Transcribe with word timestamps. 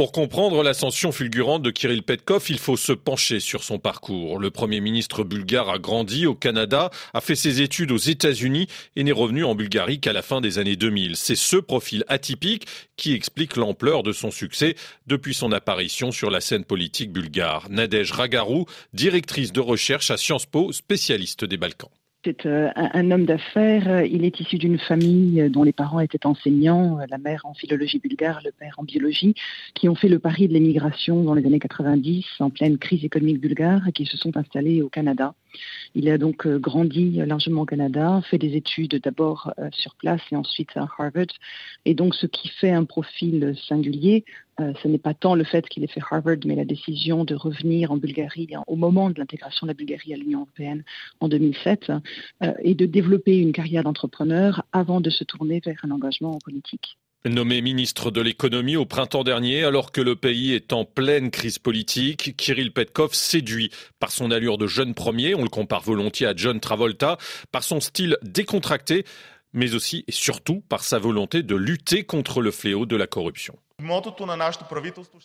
Pour 0.00 0.12
comprendre 0.12 0.62
l'ascension 0.62 1.12
fulgurante 1.12 1.62
de 1.62 1.70
Kirill 1.70 2.02
Petkov, 2.02 2.46
il 2.48 2.58
faut 2.58 2.78
se 2.78 2.92
pencher 2.92 3.38
sur 3.38 3.62
son 3.62 3.78
parcours. 3.78 4.38
Le 4.38 4.50
premier 4.50 4.80
ministre 4.80 5.24
bulgare 5.24 5.68
a 5.68 5.78
grandi 5.78 6.24
au 6.24 6.34
Canada, 6.34 6.88
a 7.12 7.20
fait 7.20 7.34
ses 7.34 7.60
études 7.60 7.92
aux 7.92 7.98
États-Unis 7.98 8.66
et 8.96 9.04
n'est 9.04 9.12
revenu 9.12 9.44
en 9.44 9.54
Bulgarie 9.54 10.00
qu'à 10.00 10.14
la 10.14 10.22
fin 10.22 10.40
des 10.40 10.58
années 10.58 10.76
2000. 10.76 11.16
C'est 11.16 11.36
ce 11.36 11.58
profil 11.58 12.02
atypique 12.08 12.66
qui 12.96 13.12
explique 13.12 13.56
l'ampleur 13.56 14.02
de 14.02 14.12
son 14.12 14.30
succès 14.30 14.74
depuis 15.06 15.34
son 15.34 15.52
apparition 15.52 16.12
sur 16.12 16.30
la 16.30 16.40
scène 16.40 16.64
politique 16.64 17.12
bulgare. 17.12 17.68
Nadège 17.68 18.12
Ragarou, 18.12 18.64
directrice 18.94 19.52
de 19.52 19.60
recherche 19.60 20.10
à 20.10 20.16
Sciences 20.16 20.46
Po, 20.46 20.72
spécialiste 20.72 21.44
des 21.44 21.58
Balkans. 21.58 21.90
C'est 22.22 22.44
euh, 22.44 22.68
un, 22.76 23.10
homme 23.10 23.24
d'affaires. 23.24 24.04
Il 24.04 24.26
est 24.26 24.40
issu 24.40 24.58
d'une 24.58 24.78
famille 24.78 25.48
dont 25.48 25.62
les 25.62 25.72
parents 25.72 26.00
étaient 26.00 26.26
enseignants, 26.26 26.98
la 27.08 27.16
mère 27.16 27.46
en 27.46 27.54
philologie 27.54 27.98
bulgare, 27.98 28.42
le 28.44 28.52
père 28.52 28.74
en 28.76 28.82
biologie, 28.82 29.34
qui 29.74 29.88
ont 29.88 29.94
fait 29.94 30.08
le 30.10 30.18
pari 30.18 30.46
de 30.46 30.52
l'émigration 30.52 31.22
dans 31.22 31.32
les 31.32 31.46
années 31.46 31.58
90 31.58 32.26
en 32.40 32.50
pleine 32.50 32.76
crise 32.76 33.06
économique 33.06 33.40
bulgare 33.40 33.88
et 33.88 33.92
qui 33.92 34.04
se 34.04 34.18
sont 34.18 34.36
installés 34.36 34.82
au 34.82 34.90
Canada. 34.90 35.34
Il 35.94 36.10
a 36.10 36.18
donc 36.18 36.46
euh, 36.46 36.58
grandi 36.58 37.12
largement 37.24 37.62
au 37.62 37.66
Canada, 37.66 38.20
fait 38.28 38.38
des 38.38 38.54
études 38.54 39.00
d'abord 39.02 39.54
euh, 39.58 39.70
sur 39.72 39.94
place 39.94 40.20
et 40.30 40.36
ensuite 40.36 40.76
à 40.76 40.82
Harvard. 40.82 41.26
Et 41.86 41.94
donc 41.94 42.14
ce 42.14 42.26
qui 42.26 42.48
fait 42.48 42.70
un 42.70 42.84
profil 42.84 43.54
singulier, 43.66 44.26
euh, 44.60 44.72
ce 44.82 44.88
n'est 44.88 44.98
pas 44.98 45.14
tant 45.14 45.34
le 45.34 45.44
fait 45.44 45.68
qu'il 45.68 45.84
ait 45.84 45.88
fait 45.88 46.02
Harvard, 46.10 46.36
mais 46.44 46.54
la 46.54 46.64
décision 46.64 47.24
de 47.24 47.34
revenir 47.34 47.92
en 47.92 47.96
Bulgarie 47.96 48.48
au 48.66 48.76
moment 48.76 49.10
de 49.10 49.18
l'intégration 49.18 49.66
de 49.66 49.70
la 49.70 49.74
Bulgarie 49.74 50.14
à 50.14 50.16
l'Union 50.16 50.40
européenne 50.40 50.84
en 51.20 51.28
2007 51.28 51.92
et 52.62 52.74
de 52.74 52.86
développer 52.86 53.36
une 53.38 53.52
carrière 53.52 53.84
d'entrepreneur 53.84 54.64
avant 54.72 55.00
de 55.00 55.10
se 55.10 55.24
tourner 55.24 55.60
vers 55.64 55.76
un 55.84 55.90
engagement 55.90 56.32
en 56.32 56.38
politique. 56.38 56.96
Nommé 57.26 57.60
ministre 57.60 58.10
de 58.10 58.22
l'économie 58.22 58.76
au 58.76 58.86
printemps 58.86 59.24
dernier, 59.24 59.62
alors 59.62 59.92
que 59.92 60.00
le 60.00 60.16
pays 60.16 60.54
est 60.54 60.72
en 60.72 60.86
pleine 60.86 61.30
crise 61.30 61.58
politique, 61.58 62.34
Kirill 62.38 62.72
Petkov 62.72 63.12
séduit 63.12 63.70
par 63.98 64.10
son 64.10 64.30
allure 64.30 64.56
de 64.56 64.66
jeune 64.66 64.94
premier, 64.94 65.34
on 65.34 65.42
le 65.42 65.50
compare 65.50 65.82
volontiers 65.82 66.26
à 66.26 66.32
John 66.34 66.60
Travolta, 66.60 67.18
par 67.52 67.62
son 67.62 67.80
style 67.80 68.16
décontracté, 68.22 69.04
mais 69.52 69.74
aussi 69.74 70.02
et 70.08 70.12
surtout 70.12 70.62
par 70.70 70.82
sa 70.82 70.98
volonté 70.98 71.42
de 71.42 71.54
lutter 71.54 72.04
contre 72.04 72.40
le 72.40 72.50
fléau 72.50 72.86
de 72.86 72.96
la 72.96 73.06
corruption. 73.06 73.58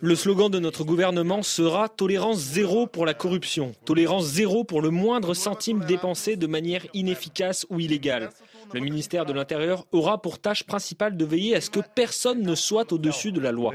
Le 0.00 0.14
slogan 0.14 0.50
de 0.50 0.58
notre 0.58 0.84
gouvernement 0.84 1.42
sera 1.42 1.88
tolérance 1.88 2.38
zéro 2.38 2.86
pour 2.86 3.06
la 3.06 3.14
corruption, 3.14 3.72
tolérance 3.84 4.24
zéro 4.24 4.64
pour 4.64 4.80
le 4.82 4.90
moindre 4.90 5.34
centime 5.34 5.84
dépensé 5.84 6.36
de 6.36 6.46
manière 6.46 6.84
inefficace 6.94 7.66
ou 7.70 7.80
illégale. 7.80 8.30
Le 8.72 8.80
ministère 8.80 9.24
de 9.24 9.32
l'Intérieur 9.32 9.84
aura 9.92 10.20
pour 10.20 10.38
tâche 10.38 10.64
principale 10.64 11.16
de 11.16 11.24
veiller 11.24 11.56
à 11.56 11.60
ce 11.60 11.70
que 11.70 11.80
personne 11.94 12.42
ne 12.42 12.54
soit 12.54 12.92
au-dessus 12.92 13.32
de 13.32 13.40
la 13.40 13.52
loi. 13.52 13.72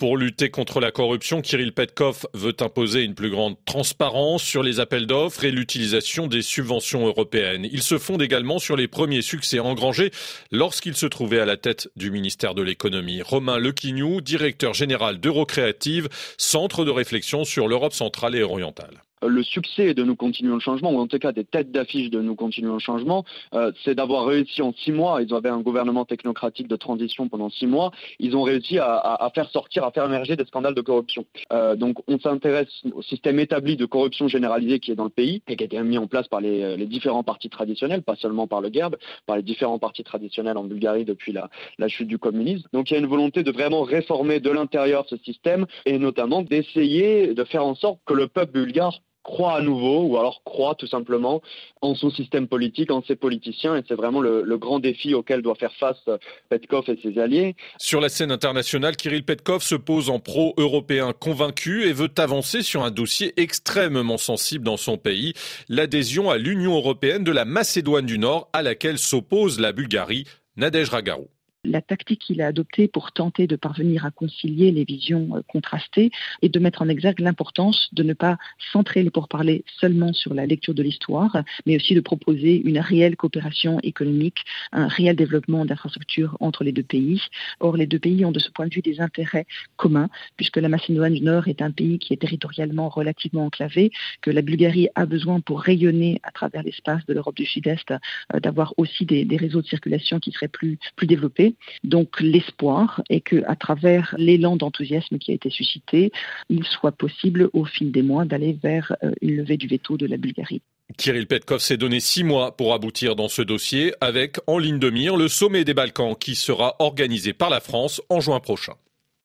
Pour 0.00 0.16
lutter 0.16 0.48
contre 0.48 0.80
la 0.80 0.92
corruption, 0.92 1.42
Kirill 1.42 1.74
Petkov 1.74 2.26
veut 2.32 2.56
imposer 2.60 3.02
une 3.02 3.14
plus 3.14 3.28
grande 3.28 3.62
transparence 3.66 4.42
sur 4.42 4.62
les 4.62 4.80
appels 4.80 5.06
d'offres 5.06 5.44
et 5.44 5.50
l'utilisation 5.50 6.26
des 6.26 6.40
subventions 6.40 7.06
européennes. 7.06 7.68
Il 7.70 7.82
se 7.82 7.98
fonde 7.98 8.22
également 8.22 8.58
sur 8.58 8.76
les 8.76 8.88
premiers 8.88 9.20
succès 9.20 9.58
engrangés 9.58 10.10
lorsqu'il 10.52 10.96
se 10.96 11.04
trouvait 11.04 11.40
à 11.40 11.44
la 11.44 11.58
tête 11.58 11.90
du 11.96 12.10
ministère 12.10 12.54
de 12.54 12.62
l'économie. 12.62 13.20
Romain 13.20 13.58
Lequignou, 13.58 14.22
directeur 14.22 14.72
général 14.72 15.20
d'Eurocréative, 15.20 16.08
centre 16.38 16.86
de 16.86 16.90
réflexion 16.90 17.44
sur 17.44 17.68
l'Europe 17.68 17.92
centrale 17.92 18.34
et 18.34 18.42
orientale 18.42 19.02
le 19.28 19.42
succès 19.42 19.94
de 19.94 20.02
Nous 20.02 20.16
continuons 20.16 20.54
le 20.54 20.60
changement, 20.60 20.92
ou 20.92 20.98
en 20.98 21.06
tout 21.06 21.18
cas 21.18 21.32
des 21.32 21.44
têtes 21.44 21.70
d'affiche 21.70 22.10
de 22.10 22.20
Nous 22.20 22.34
continuons 22.34 22.74
le 22.74 22.78
changement, 22.78 23.24
euh, 23.54 23.72
c'est 23.84 23.94
d'avoir 23.94 24.26
réussi 24.26 24.62
en 24.62 24.72
six 24.72 24.92
mois, 24.92 25.22
ils 25.22 25.32
avaient 25.34 25.50
un 25.50 25.60
gouvernement 25.60 26.04
technocratique 26.04 26.68
de 26.68 26.76
transition 26.76 27.28
pendant 27.28 27.50
six 27.50 27.66
mois, 27.66 27.90
ils 28.18 28.36
ont 28.36 28.42
réussi 28.42 28.78
à, 28.78 29.30
faire 29.34 29.48
sortir, 29.50 29.84
à 29.84 29.90
faire 29.90 30.04
émerger 30.04 30.36
des 30.36 30.44
scandales 30.44 30.74
de 30.74 30.80
corruption. 30.80 31.24
Euh, 31.52 31.76
donc 31.76 31.98
on 32.08 32.18
s'intéresse 32.18 32.68
au 32.92 33.02
système 33.02 33.38
établi 33.38 33.76
de 33.76 33.86
corruption 33.86 34.28
généralisée 34.28 34.80
qui 34.80 34.92
est 34.92 34.96
dans 34.96 35.04
le 35.04 35.10
pays 35.10 35.42
et 35.48 35.56
qui 35.56 35.64
a 35.64 35.66
été 35.66 35.80
mis 35.82 35.98
en 35.98 36.06
place 36.06 36.28
par 36.28 36.40
les, 36.40 36.86
différents 36.86 37.22
partis 37.22 37.50
traditionnels, 37.50 38.02
pas 38.02 38.16
seulement 38.16 38.46
par 38.46 38.60
le 38.60 38.70
GERB, 38.72 38.96
par 39.26 39.36
les 39.36 39.42
différents 39.42 39.78
partis 39.78 40.02
traditionnels 40.02 40.56
en 40.56 40.64
Bulgarie 40.64 41.04
depuis 41.04 41.32
la, 41.32 41.50
la 41.78 41.88
chute 41.88 42.08
du 42.08 42.18
communisme. 42.18 42.68
Donc 42.72 42.90
il 42.90 42.94
y 42.94 42.96
a 42.96 43.00
une 43.00 43.06
volonté 43.06 43.42
de 43.42 43.50
vraiment 43.50 43.82
réformer 43.82 44.40
de 44.40 44.50
l'intérieur 44.50 45.06
ce 45.08 45.16
système 45.18 45.66
et 45.86 45.98
notamment 45.98 46.42
d'essayer 46.42 47.34
de 47.34 47.44
faire 47.44 47.64
en 47.64 47.74
sorte 47.74 48.00
que 48.06 48.14
le 48.14 48.28
peuple 48.28 48.52
bulgare 48.52 49.00
croit 49.22 49.54
à 49.54 49.60
nouveau, 49.60 50.02
ou 50.02 50.18
alors 50.18 50.42
croit 50.44 50.74
tout 50.74 50.86
simplement 50.86 51.42
en 51.82 51.94
son 51.94 52.10
système 52.10 52.48
politique, 52.48 52.90
en 52.90 53.02
ses 53.02 53.16
politiciens, 53.16 53.76
et 53.76 53.82
c'est 53.86 53.94
vraiment 53.94 54.20
le, 54.20 54.58
grand 54.58 54.78
défi 54.78 55.14
auquel 55.14 55.40
doit 55.42 55.54
faire 55.54 55.72
face 55.78 56.02
Petkov 56.48 56.84
et 56.88 56.98
ses 57.02 57.18
alliés. 57.18 57.56
Sur 57.78 58.00
la 58.00 58.08
scène 58.08 58.30
internationale, 58.30 58.96
Kirill 58.96 59.24
Petkov 59.24 59.62
se 59.62 59.74
pose 59.74 60.10
en 60.10 60.18
pro-européen 60.18 61.12
convaincu 61.18 61.84
et 61.84 61.92
veut 61.92 62.10
avancer 62.18 62.62
sur 62.62 62.84
un 62.84 62.90
dossier 62.90 63.32
extrêmement 63.40 64.18
sensible 64.18 64.64
dans 64.64 64.76
son 64.76 64.98
pays, 64.98 65.32
l'adhésion 65.68 66.30
à 66.30 66.36
l'Union 66.36 66.76
européenne 66.76 67.24
de 67.24 67.32
la 67.32 67.44
Macédoine 67.44 68.06
du 68.06 68.18
Nord, 68.18 68.48
à 68.52 68.62
laquelle 68.62 68.98
s'oppose 68.98 69.60
la 69.60 69.72
Bulgarie. 69.72 70.24
Nadège 70.56 70.90
Ragarou 70.90 71.28
la 71.64 71.82
tactique 71.82 72.20
qu'il 72.20 72.40
a 72.40 72.46
adoptée 72.46 72.88
pour 72.88 73.12
tenter 73.12 73.46
de 73.46 73.56
parvenir 73.56 74.06
à 74.06 74.10
concilier 74.10 74.70
les 74.70 74.84
visions 74.84 75.36
euh, 75.36 75.42
contrastées 75.46 76.10
et 76.42 76.48
de 76.48 76.58
mettre 76.58 76.82
en 76.82 76.88
exergue 76.88 77.20
l'importance 77.20 77.88
de 77.92 78.02
ne 78.02 78.14
pas 78.14 78.38
centrer 78.72 79.02
les 79.02 79.10
pourparlers 79.10 79.64
seulement 79.78 80.12
sur 80.12 80.32
la 80.32 80.46
lecture 80.46 80.74
de 80.74 80.82
l'histoire, 80.82 81.42
mais 81.66 81.76
aussi 81.76 81.94
de 81.94 82.00
proposer 82.00 82.62
une 82.64 82.78
réelle 82.78 83.16
coopération 83.16 83.78
économique, 83.82 84.44
un 84.72 84.88
réel 84.88 85.16
développement 85.16 85.64
d'infrastructures 85.64 86.36
entre 86.40 86.64
les 86.64 86.72
deux 86.72 86.82
pays. 86.82 87.20
Or, 87.60 87.76
les 87.76 87.86
deux 87.86 87.98
pays 87.98 88.24
ont 88.24 88.32
de 88.32 88.38
ce 88.38 88.50
point 88.50 88.66
de 88.66 88.74
vue 88.74 88.82
des 88.82 89.00
intérêts 89.00 89.46
communs, 89.76 90.08
puisque 90.36 90.56
la 90.56 90.68
Macédoine 90.68 91.14
du 91.14 91.22
Nord 91.22 91.48
est 91.48 91.62
un 91.62 91.70
pays 91.70 91.98
qui 91.98 92.14
est 92.14 92.16
territorialement 92.18 92.88
relativement 92.88 93.44
enclavé, 93.46 93.92
que 94.22 94.30
la 94.30 94.42
Bulgarie 94.42 94.88
a 94.94 95.04
besoin 95.04 95.40
pour 95.40 95.60
rayonner 95.60 96.20
à 96.22 96.30
travers 96.30 96.62
l'espace 96.62 97.04
de 97.06 97.12
l'Europe 97.12 97.36
du 97.36 97.44
Sud-Est, 97.44 97.90
euh, 98.34 98.40
d'avoir 98.40 98.72
aussi 98.78 99.04
des, 99.04 99.26
réseaux 99.36 99.62
de 99.62 99.66
circulation 99.66 100.20
qui 100.20 100.32
seraient 100.32 100.48
plus 100.48 100.78
développés. 101.02 101.49
Donc 101.84 102.20
l'espoir 102.20 103.02
est 103.08 103.20
qu'à 103.20 103.56
travers 103.56 104.14
l'élan 104.18 104.56
d'enthousiasme 104.56 105.18
qui 105.18 105.32
a 105.32 105.34
été 105.34 105.50
suscité, 105.50 106.12
il 106.48 106.64
soit 106.64 106.92
possible 106.92 107.50
au 107.52 107.64
fil 107.64 107.92
des 107.92 108.02
mois 108.02 108.24
d'aller 108.24 108.56
vers 108.62 108.96
euh, 109.02 109.12
une 109.20 109.36
levée 109.36 109.56
du 109.56 109.66
veto 109.66 109.96
de 109.96 110.06
la 110.06 110.16
Bulgarie. 110.16 110.62
Kirill 110.96 111.26
Petkov 111.26 111.60
s'est 111.60 111.76
donné 111.76 112.00
six 112.00 112.24
mois 112.24 112.56
pour 112.56 112.74
aboutir 112.74 113.16
dans 113.16 113.28
ce 113.28 113.42
dossier 113.42 113.94
avec 114.00 114.38
en 114.46 114.58
ligne 114.58 114.78
de 114.78 114.90
mire 114.90 115.16
le 115.16 115.28
sommet 115.28 115.64
des 115.64 115.74
Balkans 115.74 116.16
qui 116.18 116.34
sera 116.34 116.76
organisé 116.78 117.32
par 117.32 117.50
la 117.50 117.60
France 117.60 118.02
en 118.08 118.20
juin 118.20 118.40
prochain. 118.40 118.74